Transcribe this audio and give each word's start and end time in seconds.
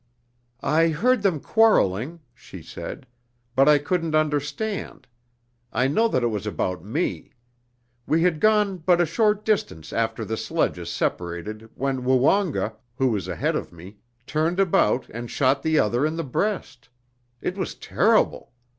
"I 0.65 0.87
heard 0.87 1.21
them 1.21 1.39
quarreling," 1.39 2.21
she 2.33 2.63
said, 2.63 3.05
"but 3.55 3.69
I 3.69 3.77
couldn't 3.77 4.15
understand. 4.15 5.05
I 5.71 5.87
know 5.87 6.07
that 6.07 6.23
it 6.23 6.29
was 6.33 6.47
about 6.47 6.83
me. 6.83 7.33
We 8.07 8.23
had 8.23 8.39
gone 8.39 8.77
but 8.77 8.99
a 8.99 9.05
short 9.05 9.45
distance 9.45 9.93
after 9.93 10.25
the 10.25 10.37
sledges 10.37 10.89
separated 10.89 11.69
when 11.75 12.01
Woonga, 12.03 12.77
who 12.95 13.09
was 13.09 13.27
ahead 13.27 13.55
of 13.55 13.71
me, 13.71 13.97
turned 14.25 14.59
about 14.59 15.07
and 15.09 15.29
shot 15.29 15.61
the 15.61 15.77
other 15.77 16.03
in 16.03 16.15
the 16.15 16.23
breast. 16.23 16.89
It 17.39 17.55
was 17.55 17.75
terrible! 17.75 18.53